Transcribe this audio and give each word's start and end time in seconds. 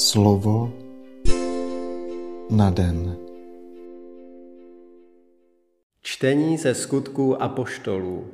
Slovo 0.00 0.72
na 2.50 2.70
den. 2.70 3.16
Čtení 6.02 6.58
ze 6.58 6.74
skutků 6.74 7.42
apoštolů. 7.42 8.26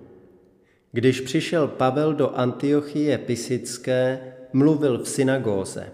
Když 0.92 1.20
přišel 1.20 1.68
Pavel 1.68 2.14
do 2.14 2.30
Antiochie 2.30 3.18
Pisické, 3.18 4.18
mluvil 4.52 4.98
v 4.98 5.08
synagóze. 5.08 5.92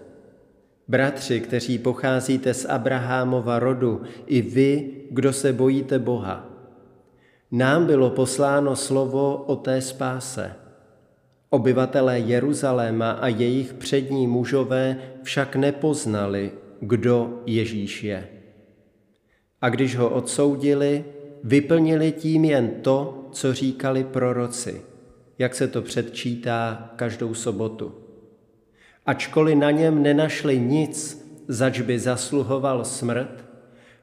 Bratři, 0.87 1.39
kteří 1.39 1.77
pocházíte 1.77 2.53
z 2.53 2.65
Abrahámova 2.65 3.59
rodu, 3.59 4.01
i 4.25 4.41
vy, 4.41 4.91
kdo 5.11 5.33
se 5.33 5.53
bojíte 5.53 5.99
Boha. 5.99 6.49
Nám 7.51 7.85
bylo 7.85 8.09
posláno 8.09 8.75
slovo 8.75 9.43
o 9.47 9.55
té 9.55 9.81
spáse– 9.81 10.55
Obyvatelé 11.53 12.19
Jeruzaléma 12.19 13.11
a 13.11 13.27
jejich 13.27 13.73
přední 13.73 14.27
mužové 14.27 14.97
však 15.23 15.55
nepoznali, 15.55 16.51
kdo 16.79 17.43
Ježíš 17.45 18.03
je. 18.03 18.29
A 19.61 19.69
když 19.69 19.95
ho 19.95 20.09
odsoudili, 20.09 21.05
vyplnili 21.43 22.11
tím 22.11 22.45
jen 22.45 22.71
to, 22.81 23.29
co 23.31 23.53
říkali 23.53 24.03
proroci, 24.03 24.81
jak 25.37 25.55
se 25.55 25.67
to 25.67 25.81
předčítá 25.81 26.89
každou 26.95 27.33
sobotu. 27.33 27.95
Ačkoliv 29.05 29.57
na 29.57 29.71
něm 29.71 30.03
nenašli 30.03 30.59
nic, 30.59 31.25
zač 31.47 31.81
by 31.81 31.99
zasluhoval 31.99 32.85
smrt, 32.85 33.45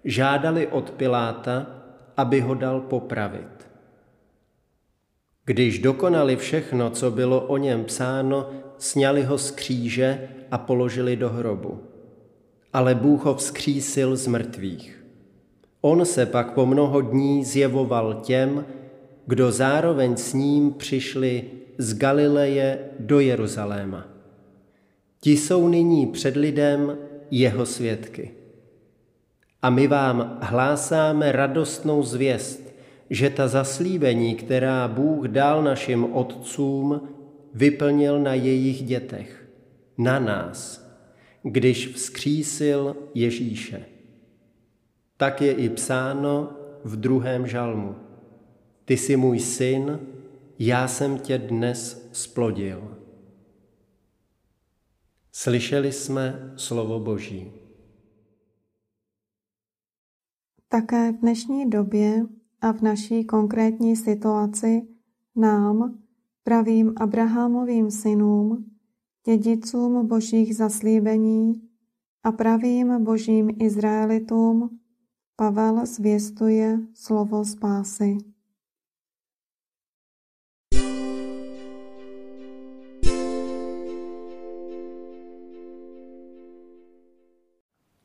žádali 0.05 0.67
od 0.67 0.91
Piláta, 0.91 1.67
aby 2.17 2.41
ho 2.41 2.55
dal 2.55 2.81
popravit. 2.81 3.70
Když 5.51 5.79
dokonali 5.79 6.37
všechno, 6.37 6.91
co 6.91 7.11
bylo 7.11 7.41
o 7.41 7.57
něm 7.57 7.85
psáno, 7.85 8.51
sněli 8.79 9.23
ho 9.23 9.39
z 9.39 9.51
kříže 9.51 10.29
a 10.51 10.59
položili 10.59 11.17
do 11.17 11.29
hrobu. 11.29 11.79
Ale 12.73 12.95
Bůh 12.95 13.25
ho 13.25 13.35
vzkřísil 13.35 14.17
z 14.17 14.27
mrtvých. 14.27 15.05
On 15.81 16.05
se 16.05 16.27
pak 16.27 16.53
po 16.53 16.67
mnoho 16.67 17.01
dní 17.01 17.45
zjevoval 17.45 18.15
těm, 18.15 18.65
kdo 19.27 19.53
zároveň 19.53 20.17
s 20.17 20.35
ním 20.35 20.73
přišli 20.73 21.45
z 21.79 21.99
Galileje 21.99 22.79
do 22.99 23.21
Jeruzaléma. 23.21 24.07
Ti 25.21 25.37
jsou 25.37 25.69
nyní 25.69 26.07
před 26.07 26.37
lidem 26.37 26.99
jeho 27.31 27.67
svědky. 27.67 28.31
A 29.63 29.71
my 29.71 29.87
vám 29.87 30.39
hlásáme 30.43 31.33
radostnou 31.33 32.03
zvěst, 32.03 32.70
že 33.11 33.31
ta 33.31 33.49
zaslíbení, 33.49 34.35
která 34.35 34.89
Bůh 34.89 35.27
dal 35.27 35.63
našim 35.63 36.05
otcům, 36.15 37.09
vyplnil 37.55 38.21
na 38.21 38.35
jejich 38.35 38.83
dětech, 38.83 39.49
na 39.99 40.19
nás, 40.19 40.89
když 41.43 41.89
vzkřísil 41.89 42.97
Ježíše. 43.15 43.85
Tak 45.17 45.43
je 45.43 45.53
i 45.53 45.69
psáno 45.69 46.53
v 46.85 46.97
druhém 46.97 47.47
žalmu. 47.47 47.95
Ty 48.85 48.97
jsi 48.97 49.17
můj 49.17 49.39
syn, 49.39 50.01
já 50.59 50.89
jsem 50.89 51.19
tě 51.19 51.39
dnes 51.39 52.09
splodil. 52.13 52.97
Slyšeli 55.33 55.93
jsme 55.93 56.53
slovo 56.57 57.01
Boží. 57.01 57.53
Také 60.69 61.13
v 61.13 61.21
dnešní 61.21 61.71
době 61.71 62.23
a 62.61 62.73
v 62.73 62.83
naší 62.83 63.25
konkrétní 63.25 63.97
situaci 63.97 64.83
nám, 65.37 65.99
pravým 66.45 66.93
Abrahamovým 66.97 67.91
synům, 67.91 68.65
dědicům 69.27 70.07
božích 70.07 70.57
zaslíbení 70.57 71.63
a 72.25 72.33
pravým 72.33 73.05
božím 73.05 73.51
Izraelitům, 73.59 74.81
Pavel 75.37 75.87
zvěstuje 75.87 76.79
slovo 76.95 77.45
spásy. 77.45 78.19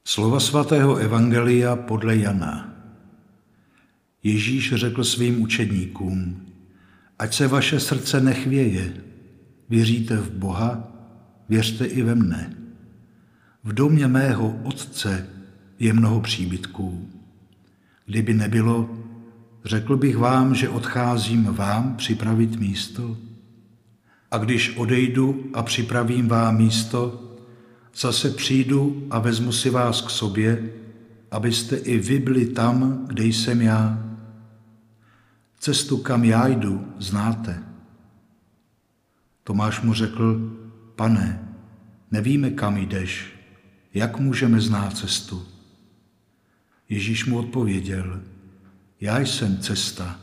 Slova 0.08 0.40
svatého 0.40 0.96
Evangelia 0.96 1.76
podle 1.76 2.16
Jana. 2.18 2.75
Ježíš 4.26 4.74
řekl 4.76 5.04
svým 5.04 5.42
učedníkům, 5.42 6.42
ať 7.20 7.36
se 7.36 7.48
vaše 7.48 7.80
srdce 7.80 8.22
nechvěje, 8.22 8.94
věříte 9.70 10.18
v 10.18 10.32
Boha, 10.32 10.92
věřte 11.50 11.86
i 11.86 12.02
ve 12.02 12.16
mne. 12.16 12.54
V 13.64 13.74
domě 13.74 14.08
mého 14.08 14.60
otce 14.64 15.30
je 15.80 15.94
mnoho 15.94 16.22
příbytků. 16.22 17.10
Kdyby 18.06 18.34
nebylo, 18.34 18.98
řekl 19.66 19.98
bych 19.98 20.18
vám, 20.18 20.56
že 20.56 20.70
odcházím 20.70 21.44
vám 21.44 21.96
připravit 21.98 22.60
místo. 22.60 23.18
A 24.32 24.38
když 24.38 24.78
odejdu 24.78 25.44
a 25.54 25.64
připravím 25.64 26.28
vám 26.28 26.58
místo, 26.58 27.32
zase 27.96 28.30
přijdu 28.30 29.08
a 29.10 29.20
vezmu 29.20 29.52
si 29.52 29.70
vás 29.70 30.02
k 30.02 30.10
sobě, 30.10 30.70
abyste 31.32 31.76
i 31.76 31.98
vy 31.98 32.20
byli 32.20 32.46
tam, 32.46 33.06
kde 33.08 33.26
jsem 33.26 33.62
já 33.62 34.06
Cestu, 35.66 35.98
kam 35.98 36.24
já 36.24 36.48
jdu, 36.48 36.94
znáte. 37.00 37.64
Tomáš 39.44 39.82
mu 39.82 39.94
řekl, 39.94 40.58
pane, 40.96 41.56
nevíme, 42.12 42.50
kam 42.50 42.78
jdeš, 42.78 43.34
jak 43.94 44.20
můžeme 44.20 44.62
znát 44.62 44.98
cestu? 44.98 45.48
Ježíš 46.90 47.26
mu 47.26 47.38
odpověděl, 47.38 48.22
já 49.02 49.20
jsem 49.20 49.60
cesta, 49.60 50.20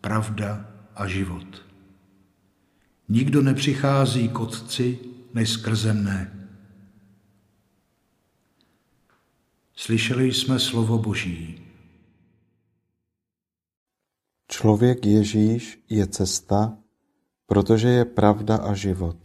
pravda 0.00 0.66
a 0.96 1.06
život. 1.06 1.66
Nikdo 3.08 3.42
nepřichází 3.42 4.28
k 4.28 4.40
Otci 4.40 4.98
než 5.34 5.50
skrze 5.50 5.92
mne. 5.92 6.48
Slyšeli 9.74 10.32
jsme 10.32 10.58
slovo 10.58 10.98
Boží. 10.98 11.59
Člověk 14.50 15.06
Ježíš 15.06 15.84
je 15.90 16.06
cesta, 16.06 16.78
protože 17.46 17.88
je 17.88 18.04
pravda 18.04 18.56
a 18.56 18.74
život. 18.74 19.16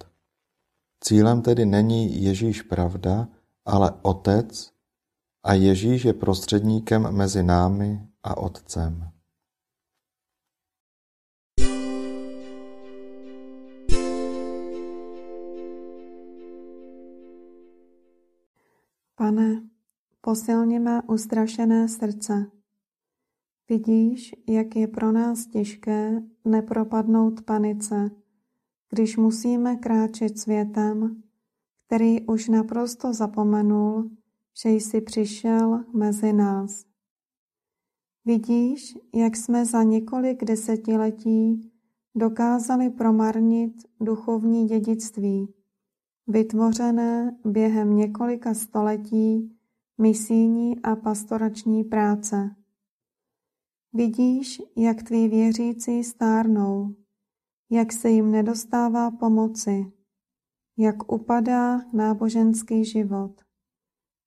Cílem 1.04 1.42
tedy 1.42 1.66
není 1.66 2.24
Ježíš 2.24 2.62
pravda, 2.62 3.28
ale 3.66 3.92
Otec 4.02 4.72
a 5.44 5.54
Ježíš 5.54 6.06
je 6.06 6.14
prostředníkem 6.14 7.12
mezi 7.12 7.44
námi 7.44 8.08
a 8.24 8.38
Otcem. 8.38 9.12
Pane, 19.16 19.70
posilni 20.22 20.80
mé 20.80 21.02
ustrašené 21.08 21.88
srdce 21.88 22.56
Vidíš, 23.70 24.36
jak 24.48 24.76
je 24.76 24.88
pro 24.88 25.12
nás 25.12 25.48
těžké 25.48 26.24
nepropadnout 26.46 27.42
panice, 27.42 28.12
když 28.90 29.18
musíme 29.18 29.76
kráčet 29.76 30.40
světem, 30.40 31.24
který 31.88 32.22
už 32.22 32.48
naprosto 32.48 33.14
zapomenul, 33.14 34.10
že 34.64 34.70
jsi 34.70 35.02
přišel 35.02 35.84
mezi 35.94 36.34
nás. 36.34 36.86
Vidíš, 38.26 38.98
jak 39.14 39.36
jsme 39.36 39.66
za 39.66 39.84
několik 39.84 40.44
desetiletí 40.44 41.72
dokázali 42.16 42.90
promarnit 42.90 43.74
duchovní 44.02 44.66
dědictví, 44.66 45.54
vytvořené 46.28 47.38
během 47.46 47.96
několika 47.96 48.54
století 48.54 49.58
misijní 49.98 50.82
a 50.82 50.96
pastorační 50.96 51.84
práce. 51.84 52.56
Vidíš, 53.96 54.62
jak 54.76 55.04
tví 55.04 55.28
věřící 55.28 56.04
stárnou, 56.04 56.96
jak 57.70 57.94
se 57.94 58.10
jim 58.10 58.32
nedostává 58.32 59.12
pomoci, 59.12 59.92
jak 60.78 61.12
upadá 61.12 61.80
náboženský 61.94 62.86
život, 62.86 63.42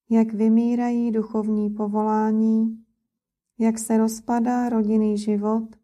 jak 0.09 0.33
vymírají 0.33 1.11
duchovní 1.11 1.69
povolání, 1.69 2.83
jak 3.59 3.79
se 3.79 3.97
rozpadá 3.97 4.69
rodinný 4.69 5.17
život 5.17 5.75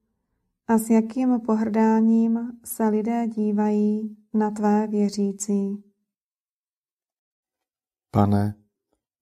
a 0.67 0.77
s 0.77 0.89
jakým 0.89 1.39
pohrdáním 1.39 2.59
se 2.65 2.87
lidé 2.87 3.27
dívají 3.27 4.17
na 4.33 4.51
tvé 4.51 4.87
věřící. 4.87 5.83
Pane, 8.11 8.55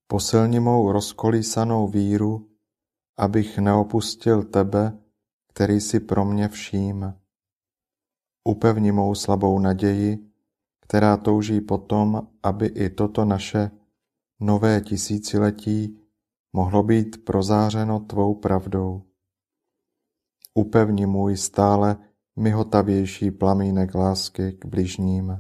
posilni 0.07 0.60
mou 0.60 0.92
rozkolísanou 0.92 1.88
víru 1.88 2.52
abych 3.18 3.57
neopustil 3.57 4.44
tebe, 4.44 5.00
který 5.54 5.81
si 5.81 6.00
pro 6.00 6.25
mě 6.25 6.50
vším. 6.50 7.13
Upevni 8.44 8.92
mou 8.92 9.15
slabou 9.15 9.60
naději, 9.60 10.30
která 10.81 11.18
touží 11.18 11.62
potom, 11.62 12.27
aby 12.44 12.65
i 12.65 12.89
toto 12.89 13.25
naše 13.25 13.71
nové 14.39 14.81
tisíciletí 14.81 16.00
mohlo 16.54 16.83
být 16.83 17.25
prozářeno 17.25 18.00
tvou 18.00 18.36
pravdou. 18.36 19.01
Upevni 20.54 21.06
můj 21.06 21.38
stále 21.38 21.98
mihotavější 22.36 23.31
plamínek 23.31 23.95
lásky 23.95 24.54
k 24.54 24.65
bližním, 24.65 25.39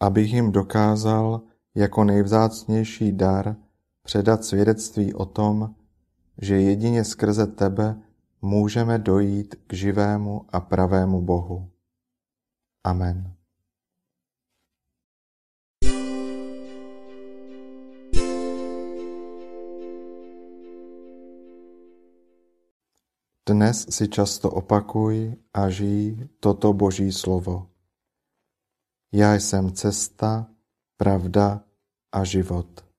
abych 0.00 0.32
jim 0.32 0.52
dokázal 0.52 1.42
jako 1.74 2.04
nejvzácnější 2.04 3.12
dar 3.12 3.56
předat 4.02 4.44
svědectví 4.44 5.14
o 5.14 5.24
tom, 5.24 5.74
že 6.40 6.60
jedině 6.60 7.04
skrze 7.04 7.46
tebe 7.46 8.02
můžeme 8.42 8.98
dojít 8.98 9.54
k 9.66 9.72
živému 9.72 10.46
a 10.48 10.60
pravému 10.60 11.20
Bohu. 11.20 11.70
Amen. 12.84 13.34
Dnes 23.48 23.86
si 23.90 24.08
často 24.08 24.50
opakuj 24.50 25.34
a 25.54 25.70
žij 25.70 26.28
toto 26.40 26.72
Boží 26.72 27.12
slovo. 27.12 27.66
Já 29.12 29.34
jsem 29.34 29.72
cesta, 29.72 30.46
pravda 30.96 31.64
a 32.12 32.24
život. 32.24 32.89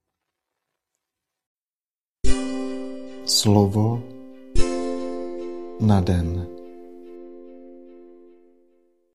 Slovo 3.31 3.99
na 5.79 6.01
den. 6.01 6.60